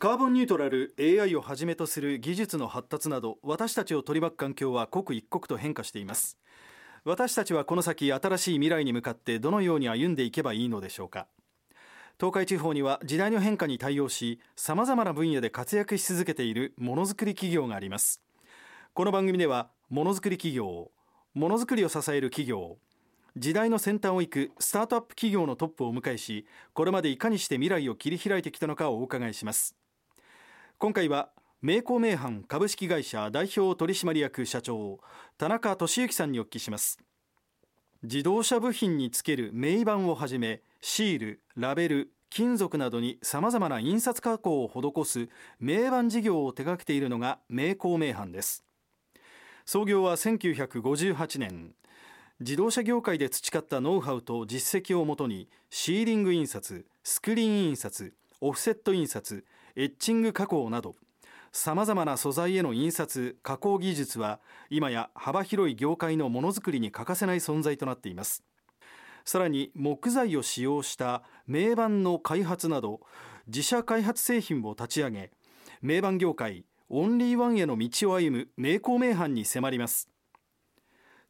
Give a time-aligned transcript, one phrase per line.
[0.00, 6.38] カーボンニュートラル AI をはじめとする技術の発達など私たちを取り巻く環境は刻一刻と変化しています。
[7.04, 11.26] 私たちはこの先新しい未来に向かってどのように歩んでいけばいいのでしょうか。
[12.18, 18.22] 東海地方には時代の変化に対応しさまざまな分野で活躍し続けているものづくり企業があります。
[18.94, 20.92] この番組ではものづくり企業
[21.34, 22.78] ものづくりを支える企業
[23.36, 29.76] 時代の先端を行くスタートアップ企業のトップをお迎えしこれまでいかにして未来を切り開いてきたのかをお伺いします。
[30.80, 31.28] 今回は
[31.60, 34.98] 名工名阪株式会社代表取締役社長
[35.36, 36.98] 田中俊之さんにお聞きします。
[38.02, 48.64] 自動車部品につける名板をはじめシールラベル金属などにさまざまな印刷加工を施す名板事業を手掛けているのが名工名阪です。
[49.66, 51.74] 創業は1958年。
[52.40, 59.44] 自動車業界で培ったノウハウと実績をもとにシーリング印刷スクリーン印刷オフセット印刷
[59.76, 60.96] エッチング加工など
[61.52, 68.44] さまざまな素材への印刷加工技術は今や幅広い業界のものづくりに欠かせない存在となっています。
[69.24, 73.00] さらに木材を使用した名板の開発など
[73.48, 75.30] 自社開発製品を立ち上げ
[75.82, 80.08] 名板業界オンリーワンへの道を歩む名工名阪に迫ります。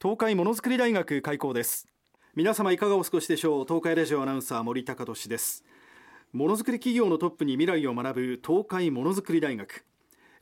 [0.00, 1.86] 東海ものづくり大学開校です。
[2.34, 3.64] 皆様いかがお過ごしでしょう？
[3.66, 5.64] 東海ラジオアナウンサー森高俊です。
[6.36, 9.86] ものづくり企業のトップに未来を学ぶ東海ものづくり大学。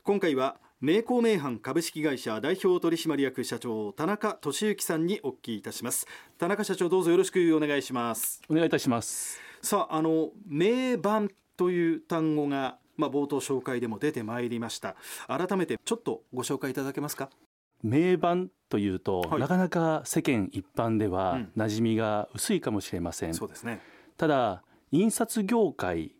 [0.03, 6.05] 今回は名工名阪株式会社代表取締役社長田中俊之さんにお聞きいたします。
[6.37, 8.41] 田中社長どうぞよろしくお願いします。
[8.49, 9.39] お願いいたします。
[9.61, 14.97] さああの名板という単語がまあ冒頭紹介でも出てまいりました。
[15.29, 17.29] 改めてちょっとご紹介いただけますか？
[17.83, 23.79] 名板というと、はい、なかなか世間一般では馴染みが薄いかもしれません、うん、そうですね。
[24.17, 24.61] ただ
[24.95, 26.15] 印刷業界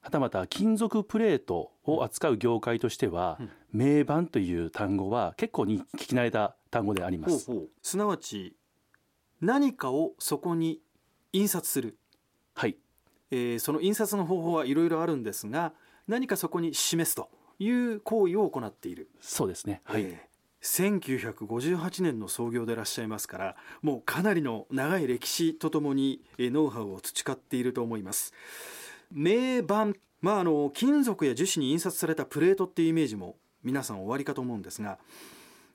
[0.00, 7.50] はたまた金属プレートを扱う業界としては、うん、名板という単語は結構に聞き慣れた単語であります。
[7.82, 8.56] すなわち
[9.42, 10.80] 何かをそこに
[11.34, 11.98] 印刷する。
[12.54, 12.78] はい、
[13.30, 15.74] えー、その印刷の方法はいろいろあるんですが
[16.08, 19.10] 何かそこに示すという行為を行っている。
[19.20, 19.82] そうですね。
[19.84, 20.33] はい、えー、
[20.64, 28.32] 1958年の創業でいらっしゃいますからもうかなりの長い歴史とともにノウハウを培っていると思います。
[29.12, 29.88] 名板
[30.22, 34.98] まああの金属や樹脂に印刷されたプレートっていうイメージも皆さんおありかと思うんですが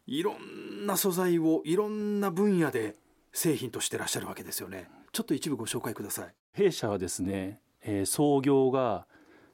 [0.08, 2.96] いろんな素材をいろんな分野で
[3.32, 4.90] 製品としてらっしゃるわけですよね。
[5.12, 6.34] ちょっと一部ご紹介ください。
[6.54, 9.06] 弊社はですね、えー、創業が、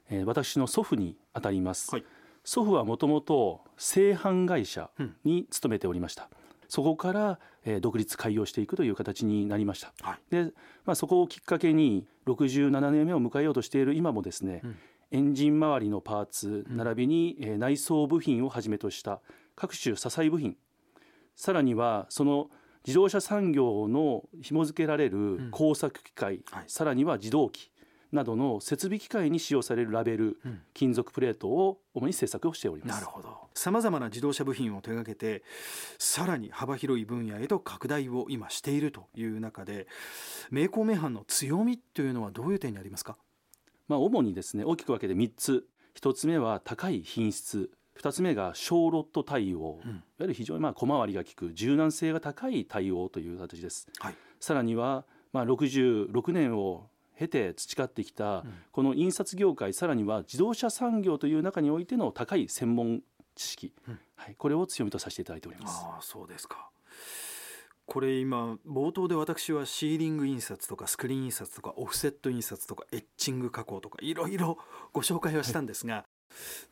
[0.08, 2.04] えー、私の祖父にあたります、はい、
[2.46, 4.88] 祖父はもともと製版会社
[5.24, 10.52] に勤めておりました、うんそこから、えー、独立開業していくという形になりました、はい、で、
[10.84, 14.76] まあ、そこをきっかけに67年目を迎えようとしている今もですね、うん、
[15.12, 19.20] エンジン周りのパーツ並びに、えー、内装部品をはじめとした
[19.54, 20.56] 各種支え部品。
[21.34, 22.48] さらにはその
[22.86, 27.70] 自動車産業の紐付けられる工作機械、うんはい、さらには自動機
[28.16, 33.00] などの設備機械に使用されるラベル、うん、金属プレートを主に製作をしております。
[33.00, 33.46] なるほど。
[33.54, 35.42] さまざまな自動車部品を手掛けて
[35.98, 39.86] さらに幅広い分野へと拡大を今しているという中で
[40.50, 43.16] 名工名阪の強みというのはどういう点にありますか、
[43.88, 45.66] まあ、主にですね大きく分けて3つ。
[45.98, 47.70] 1つ目は高い品質。
[47.98, 63.00] 2つ目が小ロット対応、うん、いわゆる非常にまあ小回りが利く柔軟性が高い対応という形です、はい、さらにはまあ66年を経て培ってきたこの印刷業界さらには自動車産業という中においての高い専門
[63.34, 63.72] 知識、
[64.16, 65.84] はい、これを強みとさせていただいております。
[65.84, 66.70] あそうですか。
[67.86, 74.58] これ今冒頭で私はシーリング印刷とかスクリーン印刷とかオフセット印刷とかエッチング加工とかいろいろ
[74.92, 76.04] ご紹介はしたんですが、はい、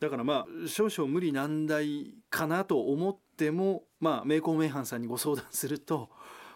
[0.01, 6.09] だからまあ少々無理難題かなと思ってもまあ名工名阪さんにご相談すると、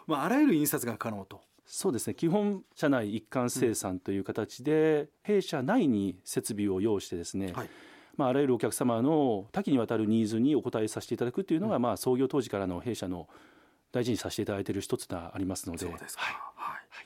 [0.07, 2.15] まあ、あらゆる印刷が可能とそうですね。
[2.15, 7.69] 基本社内一貫生産という形で、うん、弊社内に設備を要してですね、はい。
[8.17, 13.29] まあ、あらゆるお客様の多岐にわたるニーズにお答えさせていただくというのが、うん、まあ、創業当時からの弊社の
[13.91, 15.85] 大事にさせていただいている一つがありますので。
[15.85, 16.48] そうですはい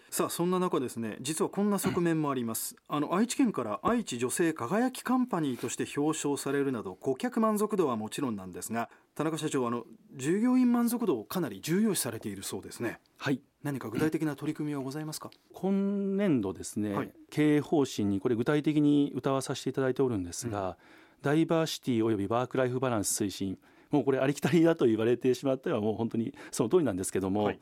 [0.09, 2.75] さあそんな中ですね実はこんな側面もあります。
[2.87, 9.85] あの愛知県から愛知女性輝きカンパニーとして表彰されるなど顧客満足度はもちろんなんですが田中社長あの
[10.15, 12.99] 従業員満足度をかなり重要視されているそうですね。
[13.17, 13.41] はい。
[13.63, 15.31] 何か具体的な取り組みはございますか？
[15.53, 20.75] 今年度ですね、はい、経営方針にこれ具体的に歌わさせていただいておるんですが、うん、
[21.21, 23.57] ダイバーシティおよびワークライフバランス推進
[23.89, 27.59] もうこれありきたりだと言われてしまってはもう本当にその通りなんですけども、はい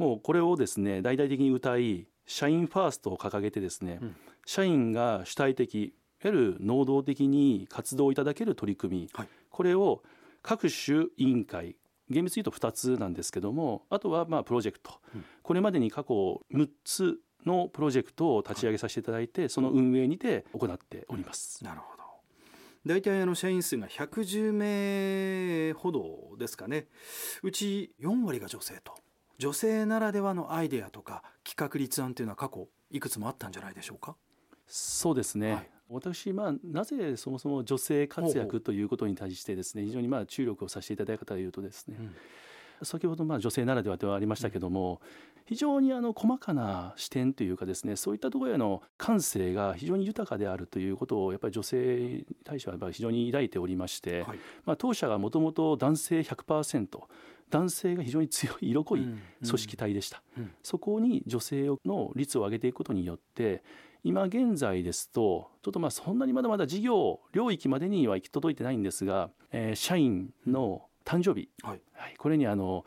[0.00, 4.16] もうこれをですね大々的に歌い社員ファーストを掲げてですね、うん、
[4.46, 5.94] 社員が主体的
[6.24, 10.02] わゆる能動的に活動いただける取り組み、はい、これを
[10.42, 11.76] 各種委員会
[12.08, 21.64] 厳密に言うと2つなんですけどもあとはまあプロジェクト、うん、これまでに過去6つのプロジェクトを立ち上げさせていただいて、はい、その運営にて行っております。
[21.64, 22.00] なるほど。
[22.84, 26.86] 大体あの社員数が110名ほどですかね。
[27.42, 28.94] うち4割が女性と
[29.40, 34.14] 女性ならではのアイデアとか企画立案というのは過去いくつもあったんじゃないでしょうか？
[34.66, 42.14] そうですね、はい、私、まあ、なぜそもそも女性活躍ということに対してですね非常にまあ注力をさせていただいたかというとですね、うん。
[42.84, 45.00] 先ほどまあ女性ならではではありましたけども、
[45.46, 56.86] 非常にあの細かな視点というかですねそういったところへの感性が非常に豊かであるということをやっぱり女性に対してはやっぱり非常に抱いておりまして、はい、まあ、当社がもともと男性100%
[57.50, 60.42] 男性が非常に強い色濃い組織体でした、うん。
[60.44, 63.62] うん、そこに女性の率を上げていくことによって
[64.02, 72.84] 今現在ですとちょっとまあそんなにまだまだ事業領域までには行き届いてないんですが、えー、社員の誕生日、はい、はい、これにあの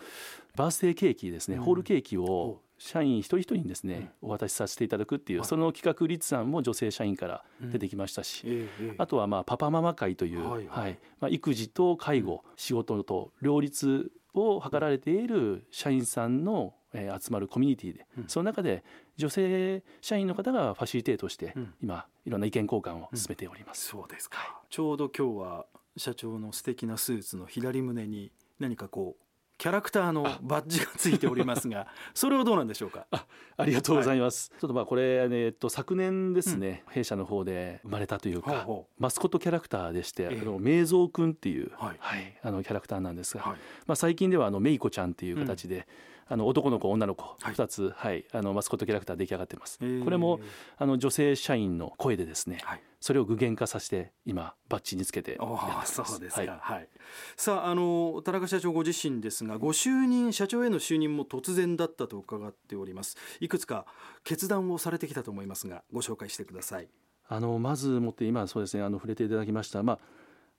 [0.55, 8.67] バースデーケーキですね、うん、ホールケーキを社員一人一人にですね、お渡しさせていただくっていう、その企画立案も女性社員から出てきましたし、
[8.97, 18.83] あとはまあパパママ会という、はいまあ、育児と介護、仕事と両立を図られている社員さんのえ集まるコミュニティで、その中で
[19.17, 25.65] 女性社員の方がファシリテートして、今いろんな意見交換を進めております、そうですか、ちょうど今日は
[25.97, 29.23] 社長の素敵なスーツの左胸に何かこう
[29.57, 33.05] キャラクターのバッジがついておりますが それはどうなんでしょうか？
[33.11, 33.25] あ
[33.57, 38.67] ありがとうございます、はい、ちょっとまあこれ、えっと、昨年ですね、うん、弊社の方で生まれたというか
[38.97, 45.83] マスコットキャラクターでして、えー、あの明蔵君っていう、はい、はい、あのキャラクターなんですが、はい、まあ、最近ではあのメイコちゃんっていう形で、うん
[46.27, 49.79] あの男の子女の子2つ、はい、あのマスコットキャラクター出来上がってます。
[50.03, 50.39] これも
[50.77, 55.37] あの女性社員の声でですね、はい、それを具現化させて今バッジにつけて
[55.85, 56.89] そうですか、はい、はい、
[57.35, 63.17] さああの田中社長ご自身ですがご就任社長への就任も突然だったと伺っております。
[63.39, 63.85] いくつか
[64.23, 66.87] 決断をされてきたと思いますがご紹介してください。
[67.27, 69.99] あのまずもって今そうですねあの触れていただきましたまあ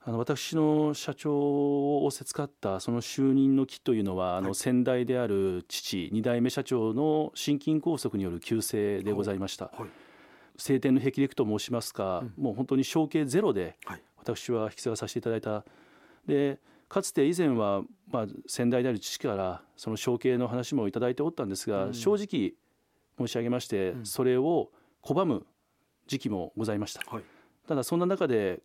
[0.07, 9.71] あの私の社長を仰せつかったその就任の木というのは、あの先代である父2代目社長の心筋梗塞による急性でございました。
[9.73, 9.89] はい。
[10.57, 13.77] 晴天の霹靂と申しますか、うん、もう本当に承継ゼロで
[14.17, 15.65] 私は引き継がさせていただいた。
[16.27, 17.81] でかつて以前は、
[18.11, 22.53] まあ、先代である父からその承継の話も頂いておったんですが、うん、正直
[23.17, 24.69] 申し上げまして、うん、それを
[25.03, 25.47] 拒む
[26.05, 27.01] 時期もございました。
[27.07, 27.23] はい、
[27.67, 28.61] ただそんな中で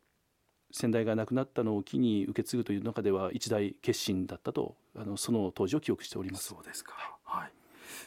[0.72, 6.44] 先代が亡くなったのを機に受け継ぐという中では一大決心だったとあのその当時を記憶しております。
[6.46, 6.94] そうですか。
[7.25, 7.52] はい。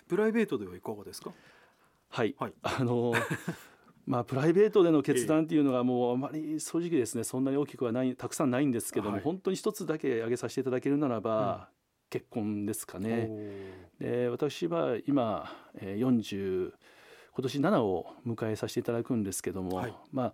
[0.08, 1.32] プライベートではいかがですか？
[2.10, 2.36] はい。
[2.38, 3.14] はい、あの
[4.06, 13.30] まあ、プライベートでの決断っていうのがもうあまり正直ですねそんなに大きくはないたくさんないんですけども、はい、本当に一つだけ挙げさせていただけるならば、うん、結婚ですかね。
[14.00, 16.74] で私は今40
[17.36, 20.34] 今年7を迎えさせていただくんですけども、はい、まあ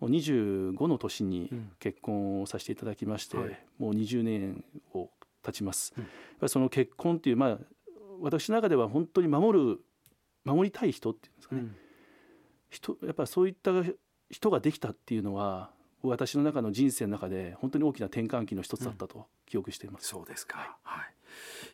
[0.00, 5.10] もう25の年に結婚をさせていただきまして、うんはい、もう20年を
[5.42, 5.94] 経ちます。
[5.96, 7.58] うん、やっぱりその結婚っていうまあ
[8.20, 9.80] 私の中では本当に守る
[10.44, 11.76] 守りたい人っていうんですかね、うん。
[12.70, 13.70] 人やっぱそういった
[14.30, 15.70] 人ができたっていうのは
[16.02, 20.14] 私の中の人生の中で本当に大きな転換期の一つだったと記憶しています。
[20.14, 21.02] うん、そうですか、は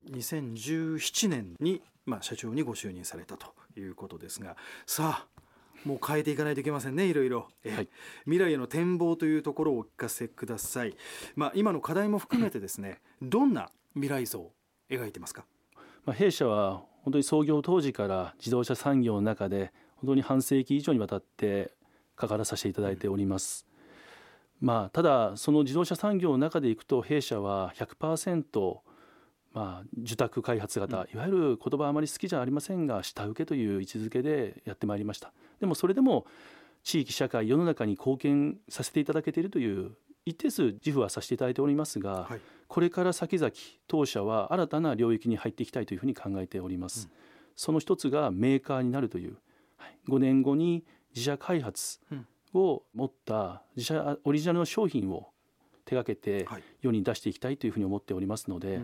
[0.07, 4.57] い、2017年に、まあ、社長にご就任されたということですが。
[4.87, 5.42] さあ
[5.85, 7.89] もう変えていかないといけませんねいろいろ、はい、
[8.25, 10.95] 未来への展望というところをお聞かせください、
[11.35, 14.53] まあ、今の課題も含めてですねどんな未来像を
[14.91, 15.45] 描いてますか、
[16.05, 21.73] まあ、弊社は本当に創業当時から自動車産業の中で本当に半世紀以上にわたって
[22.17, 23.67] 関わらさせていただいております。
[24.61, 28.45] まあ、ただその自動車産業の中でいくと弊社は100%
[29.55, 35.33] まあ、受託開発型、いわゆる言葉あまり好きじゃありませんが下請けという位置づけでやってまいりました。
[35.61, 36.27] でもそれでも
[36.83, 39.93] 地域社会世の中に貢献させていただけているという
[40.25, 43.53] 一定数自負はさせていただいておりますが、はい、これから先々
[43.89, 47.17] 当社は新たな領域に入っていきたいというふうに考えております、うん、
[47.57, 49.37] その一つがメーカーになるという
[50.09, 52.01] 5年後に自社開発
[52.55, 55.31] を持った自社オリジナルの商品を
[55.85, 56.47] 手がけて
[56.81, 58.81] 世に出していきたいというふうに思っておりますので、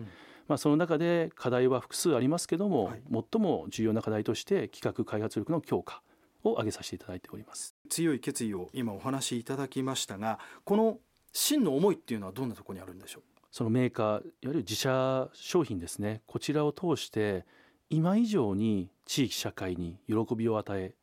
[0.47, 6.01] まあ、その中で課題は複数ありますけども、最も重要な課題として企画開発力の強化
[6.43, 7.75] を挙げさせていただいております。
[7.89, 10.97] 強い決意を今お話しいただきましたがこの
[11.33, 13.23] 真の思いっていうのはどんなところにあるんでしょう？
[13.51, 16.21] そのメーカーいわゆる自社商品ですね。
[16.27, 17.45] こちらを通して
[17.89, 20.95] 今以上に地域社会に喜びを与え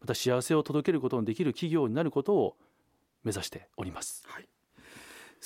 [0.00, 2.56] また幸せを届けることのできる企業になることを
[3.22, 4.22] 目指しております。
[4.26, 4.48] はい、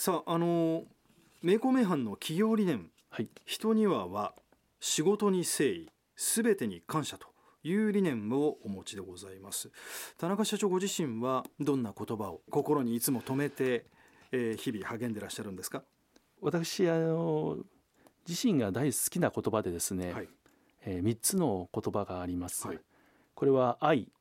[0.01, 0.85] さああの
[1.43, 4.33] 名工名阪の企業理念、はい、人にはは
[4.79, 5.91] 仕事に誠意。
[6.15, 7.27] すべてに感謝と
[7.65, 9.73] いう理念をお持ちでございます。
[10.17, 13.87] 田中社長ご自身はどんな言葉を心にいつも留めて、
[14.31, 15.83] えー、日々励んでらっしゃるんですか？
[16.41, 17.57] 私あの
[18.29, 20.29] 自身が大好きな言葉でですね、はい、
[20.85, 22.79] えー、3つの言葉があります、はい、
[23.35, 24.13] これは愛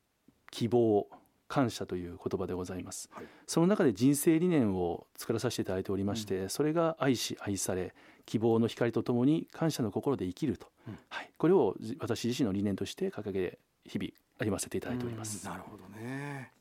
[0.50, 1.08] 希望
[1.48, 7.94] 感謝という言葉でございます、はい、その中で人生理念を作らさせていただいておりまして、うん、それが愛し愛され
[8.26, 15.44] 希望の光とともに感謝の心で生きると、うん、はい、これを私自身の理念として掲げ日々歩ませていただいております。
[15.46, 16.52] なるほどね。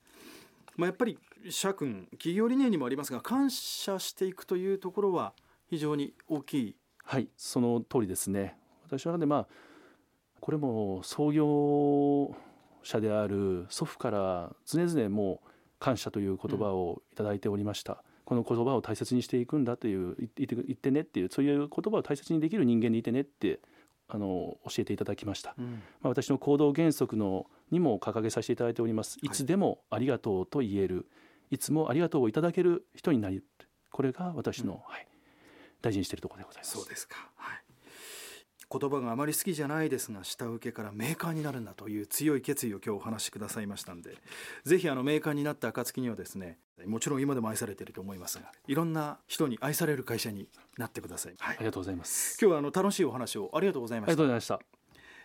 [0.77, 1.17] まあ、やっぱり
[1.49, 5.33] 社訓企業理念にもありますが感謝していくというところは
[5.69, 6.75] 非常に大きい。
[7.03, 7.27] はい。
[7.35, 8.55] その通りですね。
[8.85, 9.47] 私の中でまあ
[10.39, 12.35] これも創業
[12.87, 23.59] 者である祖父から常々もう感謝という言葉をいただいておりました、うん、この言葉を大切にしていくんだという言って言ってねっていうそういう言葉を大切にできる人間でいてねって
[24.09, 25.71] あの教えていただきました、うん、ま
[26.03, 29.17] あ、私の行動原則のにも掲げさせていただいております。
[29.21, 29.29] い。
[29.29, 31.01] つでもありがとうと言える、は
[31.51, 33.43] い、いつもありがとうをいただける人になり
[33.91, 35.07] これが私の、うん、はい、
[35.81, 36.77] 大事にしているところでございます。
[36.77, 37.66] そうですか、はい
[38.69, 44.15] 言葉があまり好きじゃないですが下請けからメーカーになるんだという強い決意を今日お話しくださいましたんで
[44.65, 50.47] ぜひあのメーカーになった暁にはですねもちろん今でも愛されていると思いますがいろんな人に愛される会社に
[50.77, 52.37] なってください、はい、ありがとうございます。
[52.41, 54.11] 今日はあの楽しいお話をありがとうございました。
[54.11, 54.77] ありがとうございました。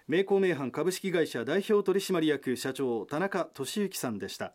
[0.09, 4.53] 名工名阪株式会社代表取締役社長田中俊之さんでした